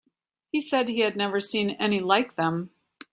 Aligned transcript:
He 0.51 0.59
said 0.59 0.89
he 0.89 1.01
had 1.01 1.15
never 1.15 1.39
seen 1.39 1.75
any 1.79 1.99
like 1.99 2.35
them. 2.35 2.71